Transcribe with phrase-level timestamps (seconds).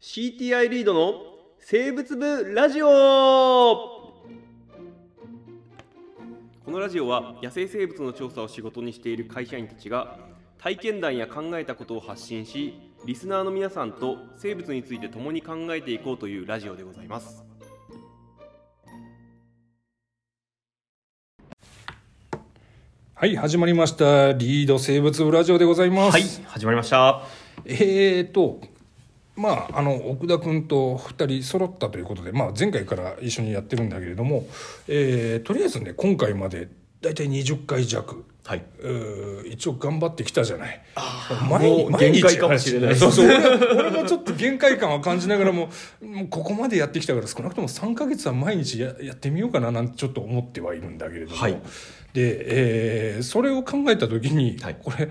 [0.00, 1.20] CTI リードの
[1.58, 4.14] 生物部ラジオこ
[6.68, 10.16] のラジオは野生生物の調査を仕事にしている会社員たちが
[10.56, 17.44] 体験談や考えたことを発信しリスナーの皆さんと生物について共に考えていこうというラジオでございます
[23.14, 24.32] はい、始まりました。
[24.32, 26.12] リード生物部ラジオでございます。
[26.12, 27.20] はい始まりました
[27.66, 28.62] えーと、
[29.40, 34.46] まあ、あの、奥田君と二人揃ったということで、まあ、前回から一緒にやってるんだけれども、
[34.86, 36.68] えーとりあえずね、今回まで
[37.00, 38.64] だいたい20回弱、はい。
[39.52, 40.82] 一応頑張ってきたじゃない。
[41.48, 42.96] もう限界かもしれない。
[42.96, 45.70] そうそう俺俺もちょっと限界感は感じながらも
[46.02, 51.52] もうここまでやってきたから少なくとも3か月は毎日ややってみようかななんてちょっと思ってはいるんだけれども、はい。
[52.12, 54.76] で、えーそれを考えた時に、はい。
[54.82, 55.08] これ、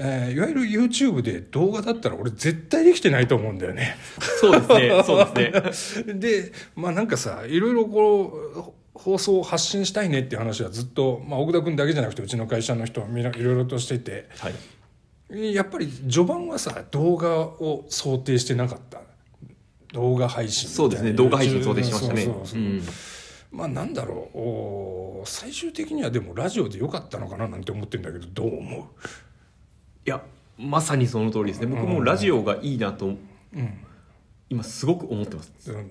[0.00, 3.96] えーいわゆる YouTube で動画だったら俺絶対できてないと思うんだよね。
[4.40, 5.02] そうですね。
[5.04, 6.14] そうですね。
[6.14, 14.28] でまあなんかさいろいろこう放送を発信したいねっていう話はずっと、まあ、奥田君だけじゃなくてうちの会社の人みんないろいろとしてて。
[14.38, 15.54] はい。
[15.54, 19.00] やっぱり序盤はさ動画を想定してなかった。
[19.92, 21.12] 動画配信そうですね。
[21.12, 22.82] 動画配信想定してましたね。
[23.50, 25.28] まあなんだろう。
[25.28, 28.82] 最終的にはでもラジオでよかったのかななんて思ってるんだけどどう思い
[30.08, 30.20] や
[30.58, 31.66] まさにその通りですね。
[31.66, 33.16] 僕もラジオがいいなとう、
[33.54, 33.78] うん。
[34.50, 35.72] 今すごく思ってます。
[35.72, 35.90] うん、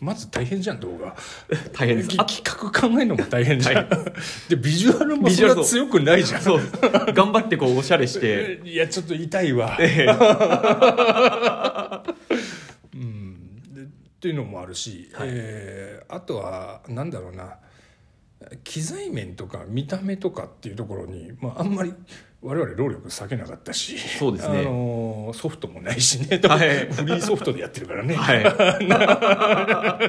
[0.00, 1.14] まず大変じゃん動画。
[1.74, 2.08] 大変です。
[2.08, 3.88] き 企画考えるのも大変じゃん、
[4.48, 6.40] でビジュアルもそんな強くないじゃん。
[6.40, 6.60] そう。
[7.12, 8.60] 頑張ってこうおしゃれして。
[8.64, 10.06] いやちょっと痛いわ、え
[12.94, 13.84] うん、でっ
[14.20, 17.56] ていうのもあるし、えーあとはなんだろうな
[18.64, 21.94] 機材面とか見た目とかっていうところに、まあ、あんまり
[22.42, 24.60] 我々労力割けなかったしそうですね。
[24.60, 26.86] あのーソフトもないしね、はい。
[26.92, 30.00] フリーソフトでやってるからね、は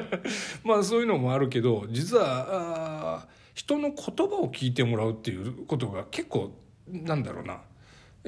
[0.63, 6.51] まあそういうのもあるけど実はあー人の言葉を聞いてもらうっていうことが結構
[6.87, 7.61] なんだろうな。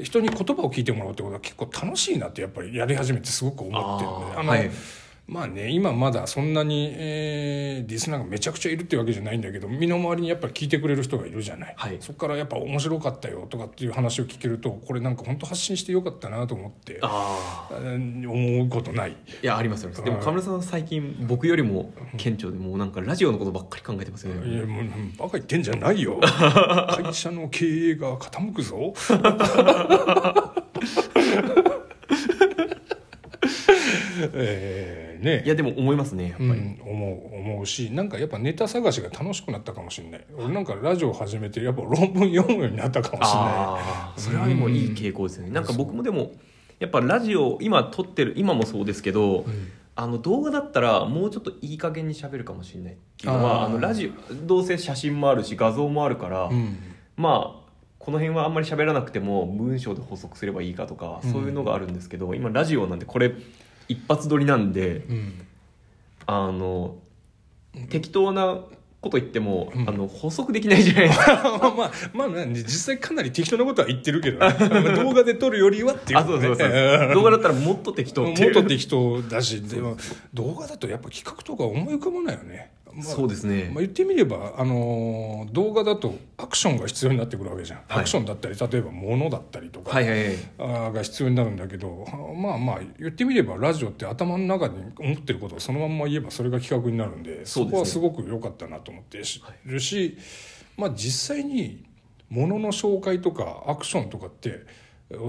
[0.02, 4.72] 人に言葉を聞いてもらうってことは結構楽しいなってやっぱりやり始めてすごく思ってるのであの、はい
[5.30, 11.98] まあね今まだそんなに、えーリスナーがめちゃくちゃいるってわけじゃないんだけど身の回りにやっぱり聞いてくれる人がいるじゃない、はい。
[12.00, 19.12] そこからやっぱ面白かったよとかっていう話を聞けるとこれなんか本当発信してよかったなと思ってあ思うことない。
[19.12, 20.26] いやありますよねでもはい。
[20.26, 24.50] 河村さん最近僕よりも顕著でもうなんかラジオのことばっかり考えてますよね。
[24.50, 24.84] いやもう
[25.18, 26.20] バカ言ってんじゃないよ。
[27.02, 28.94] 会社の経営が傾くぞ。
[34.34, 34.79] えー
[35.20, 35.44] ね。
[35.46, 43.80] いやでも思いますねやっぱり、うん、思う思うしなんかやっぱネタ探しが楽しくなったかもしれない俺なんかラジオ始めてやっぱ論文読むようになったかもしれな
[44.18, 44.22] い。
[44.22, 45.52] それはでもいい傾向ですよね。
[45.52, 46.32] なんか僕もでも
[46.80, 49.46] やっぱラジオ今撮ってる今もそうですけど、
[49.96, 56.78] あの動画だったらもうちょっといい加減に喋るかもしれないっていうのはあのラジオどうせ写真もあるし画像もあるから、うん。
[57.18, 57.60] まあ
[58.00, 63.34] この辺はあんまり喋らなくても文章で補足すればいいかとかそういうのがあるんですけど、今ラジオなんでこれ
[63.90, 65.46] 一発撮りなんでうん。
[66.26, 66.96] あの
[67.90, 68.60] 適当な
[69.02, 71.60] こと言っても、あの補足できないじゃないですか。
[71.76, 74.56] まあまあまあ、ね、実際かなり適当なことは言ってるけど、ね、
[74.96, 76.70] 動画で撮るよりはっていうあそうそうそう。
[76.70, 79.98] ね動画だったらもっと適当もっと適当だしでも
[80.34, 88.00] 動画だとやっぱ企画とか思い浮かばないよね、まあそうですね、まあ、言ってみれば、あのー動画だとアクションが必要になってくるわけじゃん、はい。
[88.00, 90.36] アクションだったり例えば物だったりとか、はいはいはい。
[90.60, 92.06] あーが必要になるんだけど
[92.36, 100.18] まあまあ言ってみればラジオって頭の中に思ってることをそのまんま言えばそれが企画になるんでそこはすごく良かったなと思ってしるし、
[100.78, 101.84] まあ、実際に
[102.30, 104.66] 物の紹介とかアクションとかって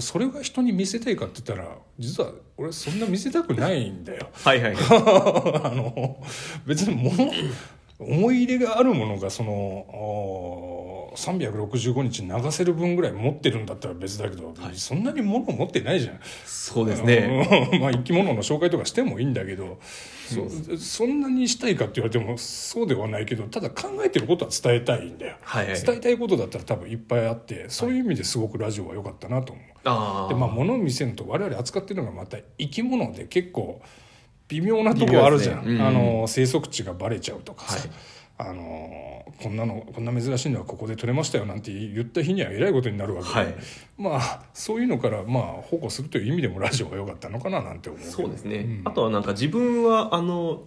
[0.00, 4.28] それが人に見せたいかって言ったら実は俺そんな見せたくないんだよ。
[4.44, 6.22] はいはい あの
[6.66, 7.32] 別に物
[7.98, 10.79] 思い入れがあるものがその
[11.12, 16.20] お365日流せる分ぐらい持ってるんだったら別だけど、そんなに物を持ってないじゃん。
[16.46, 17.46] そうですね。
[17.72, 19.78] うんまあ生き物の紹介とかしてもいいんだけど
[20.28, 25.36] そそんなにしたいかって言われてもそうではないけどただ考えてることは伝えたいんだよ。
[25.42, 25.82] はいはい。
[25.82, 29.64] 伝えたいことだったら多分いっぱいあってそういう意味ですごくラジオは良かったなと思う。
[29.84, 33.82] あでまあ物を見せると我々扱ってるのがまた生き物で結構
[34.48, 35.74] 微妙なとこあるじゃん、ね。
[35.74, 35.82] うん。
[35.82, 37.90] あの生息地がバレちゃうとかさ、はい
[38.48, 43.54] あのこんなのこんな珍しいのはここで取れましたよなんて言った日にはえらいことになるわけで、はい。
[43.98, 48.82] まあそういうのからまあ保護するという意味でもラジオが良かったのかななんて思うそうですね、ん。
[48.84, 50.62] あとはなんか自分はあの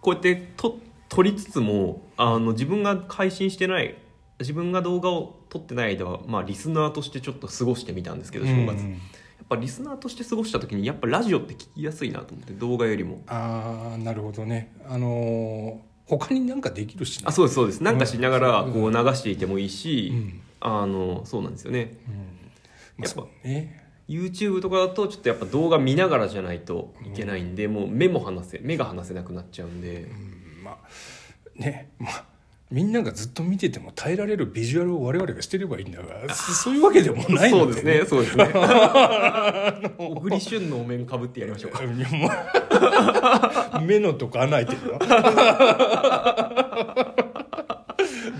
[0.00, 0.78] こうやってと
[1.08, 3.96] 撮りつつもあの自分が配信してない
[4.40, 13.22] 自分が動画を撮ってない間は、まあ、リスナーとしてちょっと過ごしてみたんですけど正月、やっぱリスナーとして過ごした時にやっぱラジオって聞きやすいなと思って動画よりも。
[13.26, 14.76] ああなるほどね。
[14.86, 17.24] あのー他になんかできるしね。
[17.26, 17.82] あそうですそうです。
[17.82, 18.72] なんかしながらうん。
[18.72, 20.40] こう流していてもいいし、うん。
[20.60, 21.98] あのそうなんですよね。
[22.96, 23.84] まあ、やっぱね。
[24.08, 30.64] YouTube とかだとちょっとやっぱ動画見ながらじゃないといけないんで、もう目も離せ目が離せなくなっちゃうんで、うん。
[30.64, 30.78] まあ
[31.60, 31.90] ね。
[31.98, 32.24] まあ
[32.70, 38.44] みんながずっと見てても耐えられるビジュアルを我々がしてればいいんだがそそういうわけでもないのそうですねそうですね。
[39.96, 41.80] 小栗旬のお面かぶってやりましょうか。
[43.80, 44.98] 目のとこ穴開いてるよ。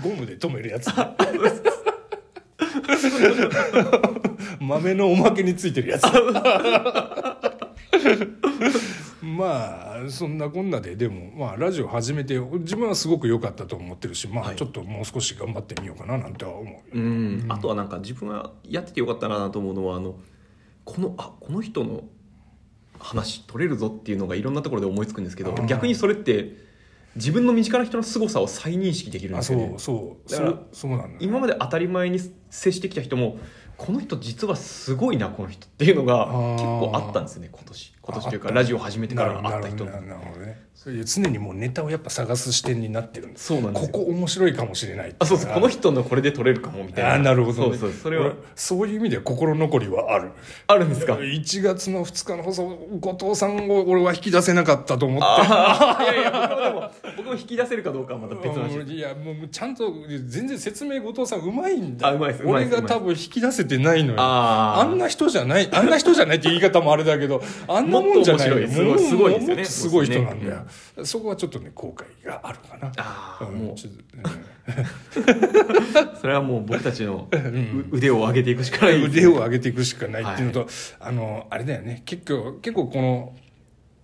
[0.03, 0.91] ゴムで止めるやつ。
[4.59, 6.03] 豆のおまけについてるやつ。
[9.23, 9.78] まあ
[10.09, 14.55] そんなこんなででもまあラジオ始めて自分はすごく良かったと思ってるしまあはい。
[14.55, 16.81] ちょっともう少し頑張ってみようかななんては思うよ。
[16.93, 20.19] うん、あとはなんか自分はやっててよかったなと思うのはあの
[20.85, 22.03] このあこの人の
[22.99, 26.57] 話取れるぞっていうのがいろんなところで思いつくんですけど逆にそれって
[27.15, 29.75] 自分の身近な人の凄さを再認識できるんあですよね。
[29.77, 30.37] そうそう。
[30.37, 32.19] そうそうなんだよ今まで当たり前に
[32.49, 33.39] 接してきた人も
[33.79, 37.93] この人実はすごいなこの人っていうのが結構あったんですよね今年。
[38.01, 39.85] 今年というかラジオ始めてからなる会った人。
[39.85, 40.69] なるほどね。
[40.73, 43.91] そういう常にもうネタをやっぱ探す視点になってるんですそうなんですよ。
[43.91, 47.13] ここ面白いかもしれないあそうそうこの人人のこれで取れるかもみたいな。
[47.15, 50.31] あなるほど、ね、そうそうそれは俺そういう意味で心残りはある。
[50.67, 52.67] あるんですか？1月の2日の放送
[52.99, 55.47] 後藤さんを俺は引き出せなかったと思って。
[56.03, 58.77] いやいや僕もでも僕も引き出せるかどうかはまた別の話。
[58.77, 59.93] うんいやもうちゃんと
[60.25, 62.07] 全然説明後藤さんうまいんだ。
[62.07, 62.45] あうまいです。
[62.45, 64.15] 俺が多分引き出せてないのよ。
[64.19, 68.99] あんな人じゃないあんな人じゃないって言い方もあれだけどあんなもんじゃないもっと面白い。
[68.99, 69.65] すごいすごいですよね。
[69.65, 70.65] すごい人なんだよ。
[71.03, 72.91] そこはちょっとね後悔があるかな。
[72.97, 73.75] ああうんもう。
[76.19, 79.03] それはもう僕たちのう腕を上げていくしかない。
[79.03, 80.67] 腕を上げていくしかないっていうのと、
[80.99, 82.03] あのあれだよね。
[82.05, 83.33] 結構結構この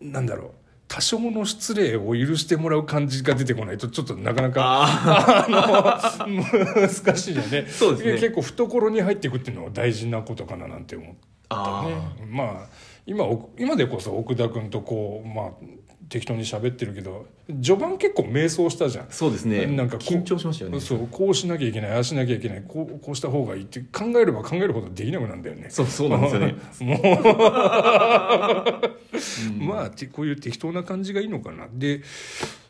[0.01, 0.51] なんだろう
[0.95, 7.67] 多少の失礼を許してもらう感じが出てこないとちょっとなかなかああの難しいよね。
[7.67, 8.13] そうですね。
[8.13, 11.15] 結構懐に入っていくっていうのは大事なことかななんて思っ
[11.49, 12.69] たあねまあ
[13.05, 15.51] 今お今でこそ奥田君とこうまあ
[16.09, 17.25] 適当に喋ってるけど
[17.61, 19.05] 序盤結構迷走したじゃん。
[19.09, 19.65] そうですね。
[19.67, 20.79] なんか緊張しましたよね。
[20.79, 25.67] そうこうしなきゃいけないああしなきゃいけないこうこうした方がいいって考えれば考えるほどできなくなるんだよね。
[25.69, 26.55] そうそうなんですよね。
[26.81, 26.95] も
[29.61, 31.67] う、まあてこういう適当な感じがいいのかな。
[31.71, 32.01] で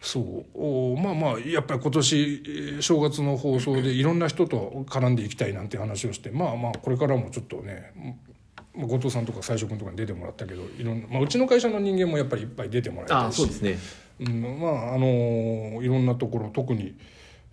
[0.02, 0.46] そう。
[0.54, 8.35] おまあまあやっぱり今年えー正月の放送でいろんな人と絡んでいきたいなんて話をしてまあまあこれからもちょっとねまあ
[8.78, 13.78] 後藤さんとか最初君とかに出てもらったけどいろんな、まあ、うちの会社の人間もやっぱりいっぱい出てもらいたいしあそうですね。
[14.20, 16.96] うん、まああのいろんなところ特に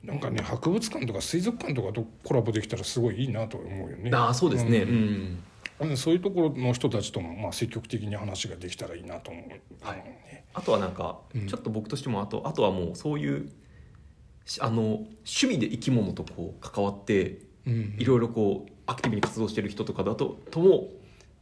[0.05, 4.11] なんかね博物館とか水族館とかとコラボできたらすごいいいなと思うよね。
[4.13, 4.79] ああそうですね。
[4.83, 4.95] ううん。
[4.95, 5.39] ん
[5.81, 9.45] うんそういうところの人たちともまあ積極的に話ができたらいいなと思う。
[9.85, 9.97] はい。
[9.97, 11.47] ねあとはなんかうん。
[11.49, 13.51] ちょっと僕としてもあとあとはもうそういう
[14.45, 17.97] しあの趣味で生き物とこう関わってうん。
[17.99, 20.89] いろいろこうアクティブに活動してる人とかだととも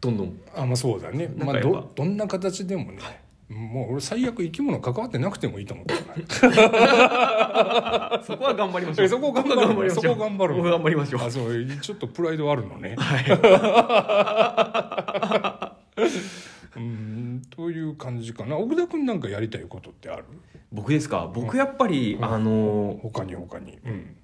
[0.01, 0.41] どんどん。
[0.55, 1.31] あまあそうだね。
[1.37, 2.99] まあどどんな形でもね。
[3.49, 5.95] もう俺最悪生き物関わってなくてもいいと思って
[8.25, 9.09] そこは頑張りましょう。
[9.09, 10.05] そこ頑張るそこは頑張りましょう。
[10.05, 11.23] そこ頑張るそこ頑張りましょう。
[11.23, 12.95] あそうちょっとプライドあるのね。
[16.77, 18.57] うんという感じかな。
[18.57, 20.25] 奥田君なんかやりたいことってある？
[20.73, 21.29] 僕ですか？
[21.35, 22.25] 僕やっぱりうん。
[22.25, 24.17] あの他に他に、うん、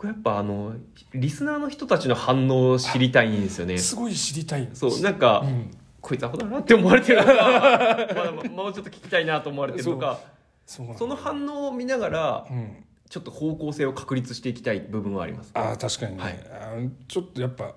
[0.00, 0.72] 僕やっぱあの
[1.12, 3.76] リスナーの人たちの反応を知りたいんですよね。
[3.76, 4.80] すごい知りたいんです。
[4.80, 5.70] そうなんか、うん。
[6.00, 7.18] こいつアホだなって思われてる。
[7.18, 10.18] のかまだもうちょっと聞きたいなと思われてるのか
[10.64, 15.50] その反応を見ながらうん、ちょっと方向性を確立していきたい部分はあります。
[15.52, 16.90] ああ確かにね、はい。
[17.06, 17.74] ちょっとやっぱ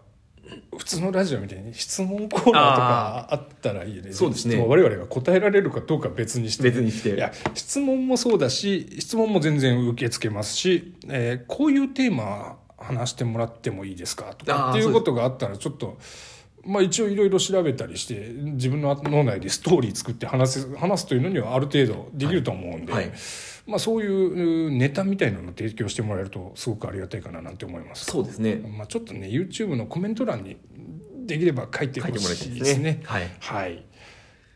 [0.77, 4.11] 普通のラジオみたいに質問コーナーとかあったらいいよね。
[4.11, 4.57] そうですね。
[4.57, 6.63] 我々が答えられるかどうかは別にして。
[6.63, 7.15] 別にして。
[7.15, 15.97] いや質問もそうだし質問も全然受け付けますし、えーこういうテーマ話してもらってもいいですかとかっていうことがあったらちょっと。
[16.65, 23.13] まあ、一応いろいろ調べたりして自分の脳内でストーリー作って話す話すというのにはある程度できると思うんで、はいはい
[23.67, 28.05] まあ、そういうネタみたいなのを提供してもらえるとすごくありがたいかななんて思います。
[28.05, 30.57] そうですねまあ、ちょっとね YouTube のコメント欄に
[31.25, 33.01] できれば書いてほ書いてもらいいでいですすねね。
[33.03, 33.85] はいはい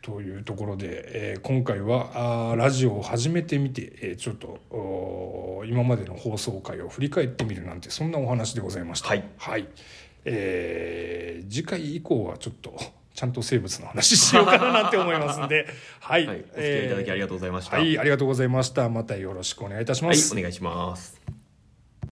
[0.00, 2.10] というところで、えー今回は
[2.50, 9.08] あーラジオを始めてみて、えーちょっと今までの放送回を振り返ってみるなんてそんなお話でございました。
[9.08, 9.14] は
[9.58, 9.68] い
[10.30, 11.18] えー
[11.50, 12.76] 次回以降はちょっと
[13.14, 15.66] ちゃんと生物の話しようかななんて思いますんで、
[15.98, 16.36] はい、はい。
[16.36, 17.76] お付き合いいただきありがとうございました。
[17.76, 18.88] はい、ありがとうございました。
[18.88, 20.34] またよろしくお願いいたします。
[20.34, 21.37] はいお願いします